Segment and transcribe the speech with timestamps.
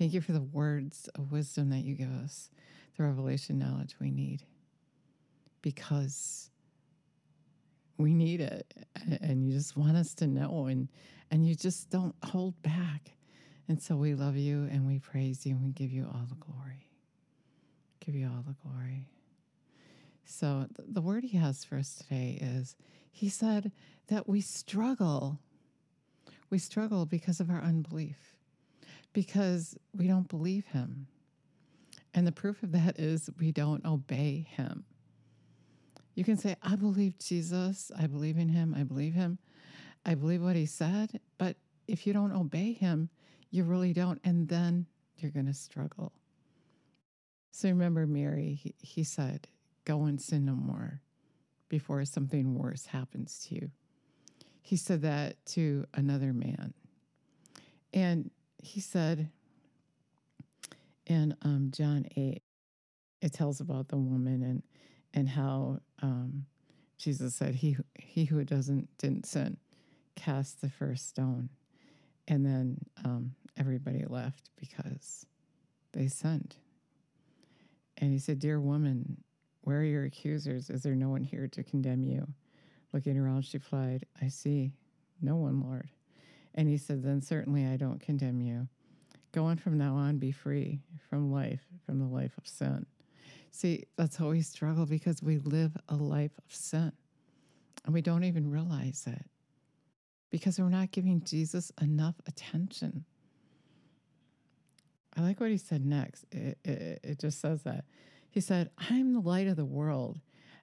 [0.00, 2.48] Thank you for the words of wisdom that you give us,
[2.96, 4.42] the revelation knowledge we need,
[5.60, 6.50] because
[7.98, 8.72] we need it,
[9.20, 10.88] and you just want us to know, and
[11.30, 13.12] and you just don't hold back.
[13.68, 16.34] And so we love you and we praise you and we give you all the
[16.34, 16.88] glory.
[18.02, 19.06] Give you all the glory.
[20.24, 22.74] So, the word he has for us today is
[23.12, 23.70] he said
[24.08, 25.40] that we struggle.
[26.48, 28.34] We struggle because of our unbelief,
[29.12, 31.06] because we don't believe him.
[32.14, 34.84] And the proof of that is we don't obey him.
[36.14, 39.38] You can say, I believe Jesus, I believe in him, I believe him,
[40.04, 43.10] I believe what he said, but if you don't obey him,
[43.50, 44.20] you really don't.
[44.24, 44.86] And then
[45.16, 46.12] you're going to struggle.
[47.52, 49.48] So remember, Mary, he, he said,
[49.84, 51.00] Go and sin no more
[51.68, 53.70] before something worse happens to you.
[54.62, 56.74] He said that to another man.
[57.92, 58.30] And
[58.62, 59.30] he said
[61.06, 62.42] in um, John 8,
[63.22, 64.62] it tells about the woman and,
[65.12, 66.46] and how um,
[66.98, 69.56] Jesus said, he, he who doesn't didn't sin,
[70.16, 71.48] cast the first stone.
[72.28, 75.26] And then um, everybody left because
[75.92, 76.56] they sinned.
[77.98, 79.22] And he said, Dear woman,
[79.62, 80.70] where are your accusers?
[80.70, 82.26] Is there no one here to condemn you?
[82.92, 84.72] Looking around, she replied, I see
[85.20, 85.88] no one, Lord.
[86.54, 88.68] And he said, Then certainly I don't condemn you.
[89.32, 92.86] Go on from now on, be free from life, from the life of sin.
[93.52, 96.92] See, that's how we struggle because we live a life of sin
[97.84, 99.24] and we don't even realize it
[100.30, 103.04] because we're not giving Jesus enough attention.
[105.16, 106.24] I like what he said next.
[106.30, 107.84] It, it, it, just says that.
[108.30, 110.20] He said, I'm the light of the world,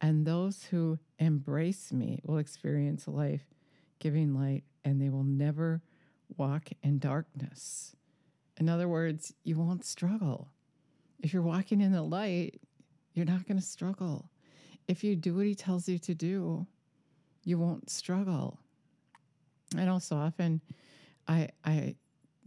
[0.00, 3.46] and those who embrace me will experience life
[3.98, 5.82] giving light, and they will never
[6.36, 7.94] walk in darkness.
[8.56, 10.48] In other words, you won't struggle.
[11.20, 12.60] If you're walking in the light,
[13.14, 14.30] you're not going to struggle.
[14.86, 16.66] If you do what he tells you to do,
[17.44, 18.58] you won't struggle.
[19.76, 20.60] I know so often
[21.26, 21.96] I I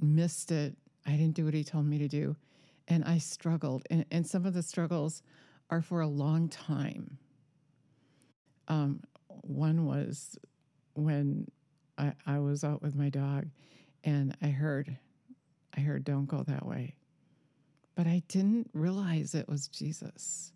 [0.02, 0.76] missed it.
[1.06, 2.36] I didn't do what he told me to do.
[2.88, 3.84] And I struggled.
[3.90, 5.22] And, and some of the struggles
[5.70, 7.18] are for a long time.
[8.68, 10.38] Um, one was
[10.94, 11.50] when
[11.98, 13.48] I, I was out with my dog
[14.04, 14.98] and I heard,
[15.76, 16.96] I heard, don't go that way.
[17.96, 20.54] But I didn't realize it was Jesus.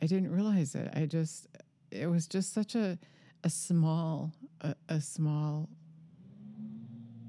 [0.00, 0.90] I didn't realize it.
[0.94, 1.46] I just,
[1.90, 2.98] it was just such a,
[3.44, 5.68] a small, a, a small,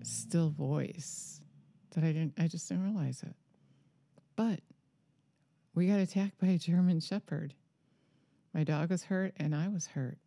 [0.03, 1.41] still voice
[1.91, 3.35] that I didn't, I just didn't realize it.
[4.35, 4.61] But
[5.75, 7.53] we got attacked by a German Shepherd.
[8.53, 10.17] My dog was hurt and I was hurt.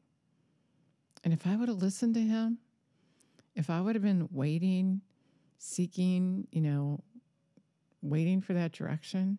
[1.24, 2.58] And if I would have listened to him,
[3.54, 5.02] if I would have been waiting,
[5.58, 7.02] seeking, you know,
[8.00, 9.38] waiting for that direction,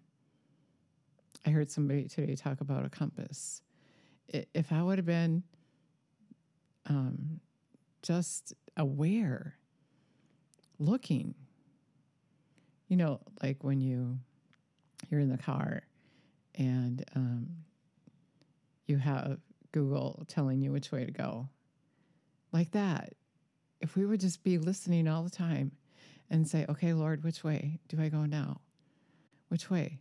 [1.46, 3.62] I heard somebody today talk about a compass.
[4.30, 5.44] If I would have been
[6.86, 7.40] um,
[8.02, 9.56] just aware,
[10.80, 11.36] looking.
[12.88, 14.20] You know, like when you
[15.10, 15.84] you're in the car
[16.56, 17.48] and um,
[18.86, 19.40] you have
[19.72, 21.50] Google telling you which way to go,
[22.54, 23.14] like that.
[23.82, 25.72] If we would just be listening all the time
[26.30, 28.62] and say, "Okay, Lord, which way do I go now?
[29.50, 30.00] Which way?"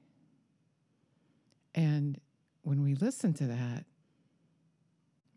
[1.74, 2.20] And
[2.62, 3.84] when we listen to that,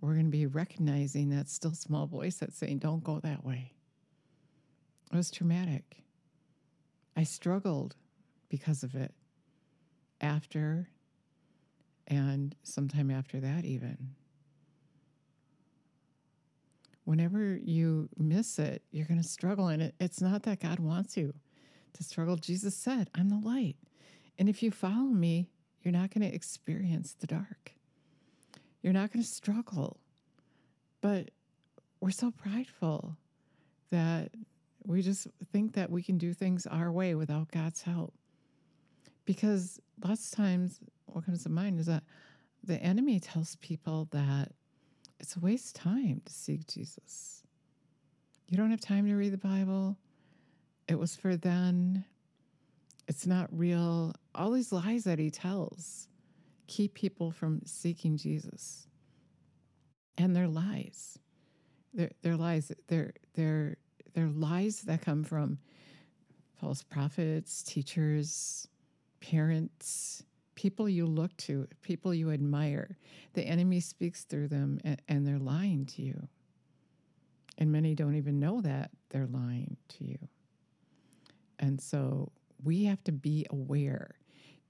[0.01, 3.73] we're going to be recognizing that still small voice that's saying, don't go that way.
[5.11, 6.03] It was traumatic.
[7.15, 7.95] I struggled
[8.49, 9.13] because of it
[10.21, 10.89] after
[12.07, 14.15] and sometime after that, even.
[17.05, 19.67] Whenever you miss it, you're going to struggle.
[19.67, 21.33] And it, it's not that God wants you
[21.93, 22.35] to struggle.
[22.35, 23.77] Jesus said, I'm the light.
[24.37, 25.47] And if you follow me,
[25.81, 27.73] you're not going to experience the dark.
[28.81, 29.97] You're not going to struggle.
[31.01, 31.29] But
[32.01, 33.17] we're so prideful
[33.91, 34.31] that
[34.83, 38.13] we just think that we can do things our way without God's help.
[39.25, 42.03] Because lots of times, what comes to mind is that
[42.63, 44.51] the enemy tells people that
[45.19, 47.43] it's a waste of time to seek Jesus.
[48.47, 49.97] You don't have time to read the Bible.
[50.87, 52.05] It was for then.
[53.07, 54.13] It's not real.
[54.33, 56.07] All these lies that he tells
[56.67, 58.87] keep people from seeking Jesus.
[60.17, 61.19] And they're lies.
[61.93, 62.71] They're, they're lies.
[62.87, 63.77] They're, they're,
[64.13, 65.59] they're lies that come from
[66.59, 68.67] false prophets, teachers,
[69.19, 70.23] parents,
[70.55, 72.97] people you look to, people you admire.
[73.33, 76.27] The enemy speaks through them and, and they're lying to you.
[77.57, 80.17] And many don't even know that they're lying to you.
[81.59, 82.31] And so
[82.63, 84.15] we have to be aware.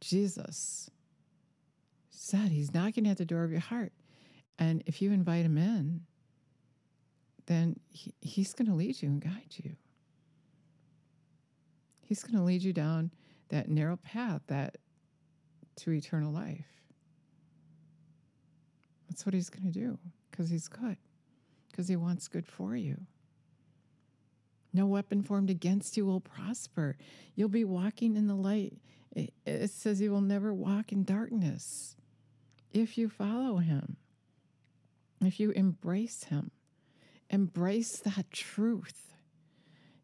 [0.02, 0.90] Jesus
[2.10, 3.94] said he's knocking at the door of your heart.
[4.58, 6.02] And if you invite him in,
[7.48, 9.76] then he, he's going to lead you and guide you.
[12.02, 13.12] He's going to lead you down
[13.50, 14.78] that narrow path that
[15.78, 16.66] to eternal life.
[19.10, 19.98] That's what he's going to do
[20.30, 20.98] because he's good,
[21.72, 22.98] because he wants good for you.
[24.74, 26.98] No weapon formed against you will prosper.
[27.36, 28.78] You'll be walking in the light.
[29.16, 31.96] It, it says you will never walk in darkness
[32.74, 33.96] if you follow him,
[35.22, 36.52] if you embrace him,
[37.30, 39.14] embrace that truth.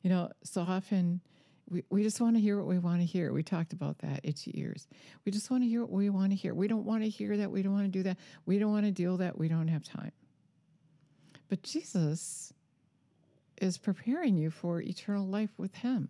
[0.01, 1.19] You know, so often
[1.71, 3.31] we, we just want to hear what we want to hear.
[3.31, 4.87] We talked about that, itchy ears.
[5.25, 6.53] We just want to hear what we want to hear.
[6.53, 7.49] We don't want to hear that.
[7.49, 8.17] We don't want to do that.
[8.45, 9.37] We don't want to deal that.
[9.37, 10.11] We don't have time.
[11.49, 12.53] But Jesus
[13.61, 16.09] is preparing you for eternal life with Him.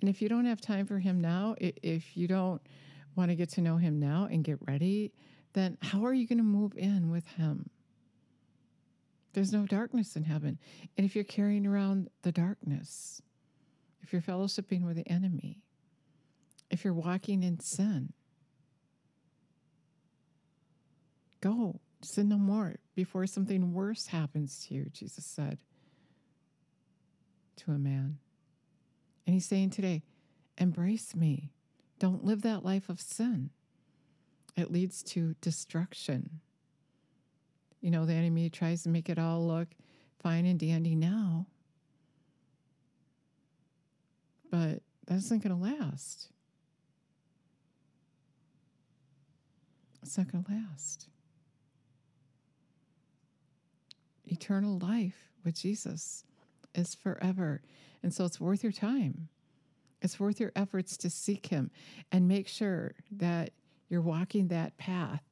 [0.00, 2.62] And if you don't have time for Him now, if you don't
[3.14, 5.12] want to get to know Him now and get ready,
[5.52, 7.68] then how are you going to move in with Him?
[9.34, 10.58] There's no darkness in heaven.
[10.96, 13.20] And if you're carrying around the darkness,
[14.02, 15.62] if you're fellowshipping with the enemy,
[16.70, 18.12] if you're walking in sin,
[21.40, 25.58] go, sin no more before something worse happens to you, Jesus said
[27.56, 28.18] to a man.
[29.26, 30.02] And he's saying today,
[30.58, 31.52] embrace me.
[31.98, 33.50] Don't live that life of sin.
[34.56, 36.40] It leads to destruction.
[37.80, 39.68] You know, the enemy tries to make it all look
[40.20, 41.46] fine and dandy now,
[44.52, 46.28] but that isn't going to last.
[50.02, 51.08] It's not going to last.
[54.26, 56.24] Eternal life with Jesus
[56.74, 57.62] is forever.
[58.02, 59.28] And so it's worth your time.
[60.02, 61.70] It's worth your efforts to seek Him
[62.10, 63.50] and make sure that
[63.88, 65.22] you're walking that path,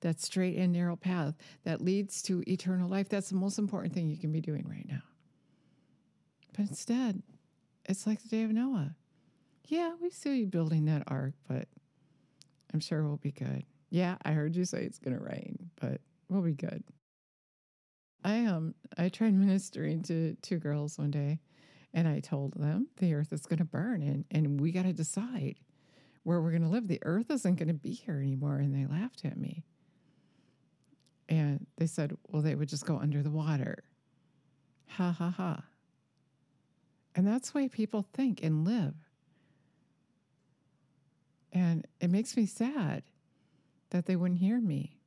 [0.00, 3.08] that straight and narrow path that leads to eternal life.
[3.08, 5.02] That's the most important thing you can be doing right now.
[6.56, 7.22] But instead,
[7.84, 8.94] it's like the day of Noah.
[9.66, 11.68] Yeah, we see you building that ark, but
[12.72, 13.64] I'm sure we'll be good.
[13.90, 16.82] Yeah, I heard you say it's going to rain, but we'll be good.
[18.24, 21.40] I um I tried ministering to two girls one day
[21.92, 24.92] and I told them the earth is going to burn and and we got to
[24.94, 25.60] decide
[26.22, 26.88] where we're going to live.
[26.88, 29.64] The earth isn't going to be here anymore and they laughed at me.
[31.28, 33.84] And they said, "Well, they would just go under the water."
[34.88, 35.64] Ha ha ha.
[37.14, 38.94] And that's the way people think and live.
[41.52, 43.04] And it makes me sad
[43.90, 44.98] that they wouldn't hear me.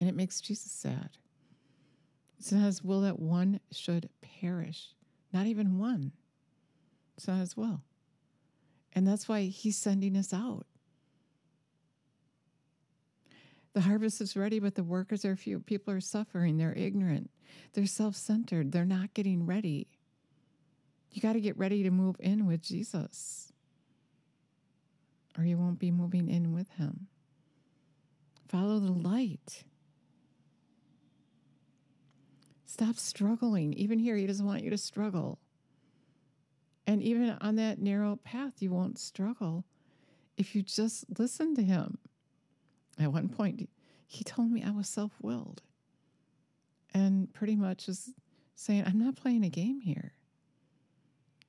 [0.00, 1.10] And it makes Jesus sad.
[2.50, 4.94] Not his will that one should perish,
[5.32, 6.12] not even one.
[7.28, 7.82] Not his will.
[8.94, 10.66] And that's why he's sending us out.
[13.72, 15.60] The harvest is ready, but the workers are few.
[15.60, 16.56] People are suffering.
[16.56, 17.30] They're ignorant.
[17.72, 18.72] They're self centered.
[18.72, 19.86] They're not getting ready.
[21.12, 23.52] You got to get ready to move in with Jesus,
[25.36, 27.08] or you won't be moving in with him.
[28.48, 29.64] Follow the light.
[32.66, 33.72] Stop struggling.
[33.74, 35.38] Even here, he doesn't want you to struggle.
[36.86, 39.64] And even on that narrow path, you won't struggle
[40.36, 41.98] if you just listen to him.
[42.98, 43.68] At one point,
[44.06, 45.62] he told me I was self willed
[46.92, 48.10] and pretty much is
[48.54, 50.12] saying, I'm not playing a game here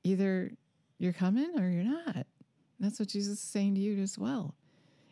[0.04, 0.52] either
[0.98, 2.16] you're coming or you're not.
[2.16, 2.26] And
[2.80, 4.56] that's what Jesus is saying to you as well.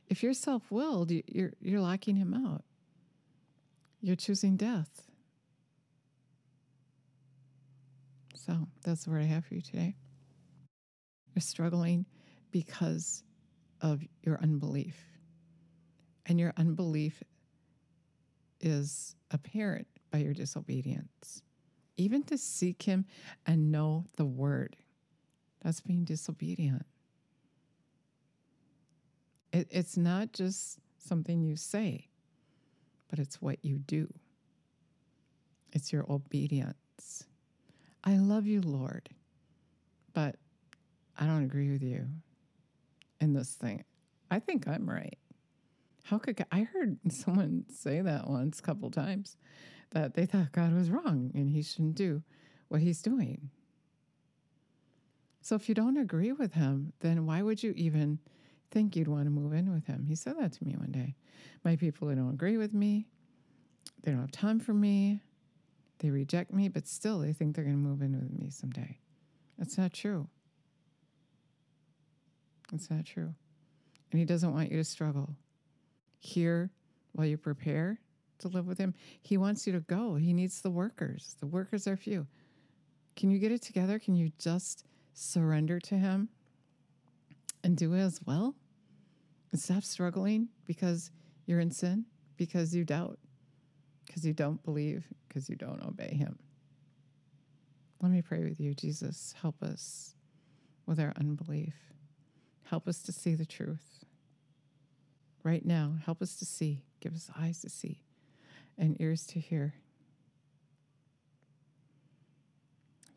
[0.08, 2.64] If you're self-willed, you're you're locking him out.
[4.02, 5.04] You're choosing death.
[8.36, 9.96] So that's what I have for you today.
[11.36, 12.06] You're struggling
[12.52, 13.24] because
[13.82, 14.98] of your unbelief.
[16.26, 17.22] And your unbelief
[18.62, 21.44] is apparent by your disobedience
[22.00, 23.06] even to seek Him
[23.46, 24.78] and know the Word.
[25.62, 26.86] That's being disobedient.
[29.52, 32.08] It, it's not just something you say,
[33.10, 34.08] but it's what you do.
[35.74, 37.26] It's your obedience.
[38.04, 39.10] I love you, Lord,
[40.14, 40.38] but
[41.18, 42.08] I don't agree with you
[43.20, 43.84] in this thing.
[44.32, 45.18] I think I'm right.
[46.04, 49.36] How could I heard someone say that once a couple times
[49.92, 52.24] that they thought God was wrong and he shouldn't do
[52.68, 53.50] what he's doing.
[55.42, 58.20] So if you don't agree with him, then why would you even
[58.72, 60.06] think you'd want to move in with him?
[60.08, 61.16] He said that to me one day.
[61.64, 63.08] My people, who don't agree with me.
[64.04, 65.22] They don't have time for me.
[66.00, 69.00] They reject me, but still they think they're going to move in with me someday.
[69.58, 70.28] That's not true.
[72.72, 73.34] It's not true.
[74.12, 75.36] And He doesn't want you to struggle.
[76.20, 76.70] Here,
[77.14, 78.00] while you prepare
[78.40, 80.16] to live with Him, He wants you to go.
[80.16, 81.36] He needs the workers.
[81.40, 82.28] The workers are few.
[83.16, 84.00] Can you get it together?
[84.00, 86.30] Can you just surrender to Him
[87.64, 88.56] and do it as well?
[89.52, 91.12] And stop struggling because
[91.46, 92.06] you're in sin,
[92.38, 93.20] because you doubt,
[94.06, 96.38] because you don't believe, because you don't obey Him.
[98.02, 99.36] Let me pray with you, Jesus.
[99.42, 100.16] Help us
[100.86, 101.76] with our unbelief.
[102.64, 104.06] Help us to see the truth.
[105.44, 106.84] Right now, help us to see.
[107.02, 108.02] Give us eyes to see
[108.80, 109.76] and ears to hear.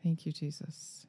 [0.03, 1.07] Thank you, Jesus.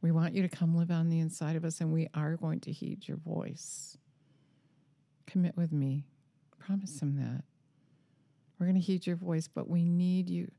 [0.00, 2.60] We want you to come live on the inside of us, and we are going
[2.60, 3.98] to heed your voice.
[5.26, 6.06] Commit with me.
[6.58, 7.44] Promise him that.
[8.58, 10.50] We're going to heed your voice, but we need you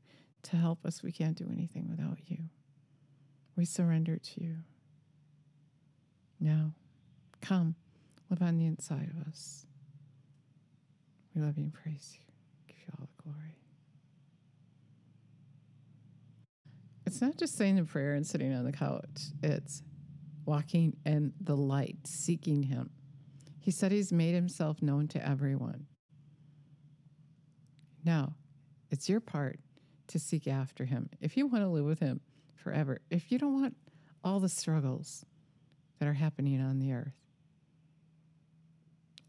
[0.44, 1.02] to help us.
[1.02, 2.38] We can't do anything without you.
[3.56, 4.56] We surrender to you.
[6.40, 6.72] Now,
[7.40, 7.76] come,
[8.28, 9.64] live on the inside of us.
[11.34, 12.24] We love you and praise you.
[12.68, 13.56] Give you all the glory.
[17.06, 19.82] It's not just saying the prayer and sitting on the couch, it's
[20.46, 22.90] walking in the light, seeking Him.
[23.60, 25.86] He said He's made Himself known to everyone.
[28.04, 28.34] Now,
[28.90, 29.58] it's your part
[30.08, 31.08] to seek after Him.
[31.20, 32.20] If you want to live with Him
[32.54, 33.76] forever, if you don't want
[34.22, 35.24] all the struggles
[35.98, 37.23] that are happening on the earth.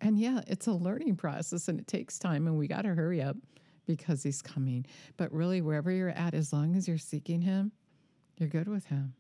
[0.02, 3.22] And yeah, it's a learning process and it takes time, and we got to hurry
[3.22, 3.38] up
[3.86, 4.86] because he's coming.
[5.18, 7.72] But really, wherever you're at, as long as you're seeking him,
[8.38, 9.14] you're good with him.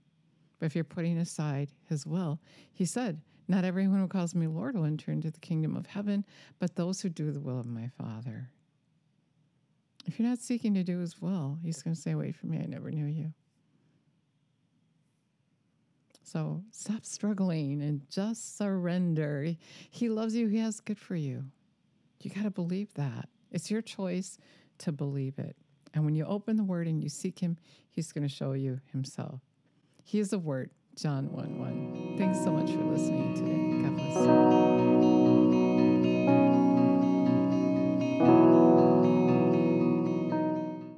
[0.59, 2.39] But if you're putting aside his will,
[2.73, 6.25] he said, Not everyone who calls me Lord will enter into the kingdom of heaven,
[6.59, 8.49] but those who do the will of my Father.
[10.05, 12.59] If you're not seeking to do his will, he's going to say, Wait for me,
[12.59, 13.33] I never knew you.
[16.25, 19.55] So stop struggling and just surrender.
[19.89, 21.45] He loves you, He has good for you.
[22.21, 23.29] You got to believe that.
[23.51, 24.39] It's your choice
[24.79, 25.55] to believe it.
[25.93, 27.57] And when you open the word and you seek Him,
[27.91, 29.39] He's going to show you Himself.
[30.03, 32.15] He is the Word, John 1 1.
[32.17, 33.83] Thanks so much for listening today.
[33.83, 34.84] God bless you.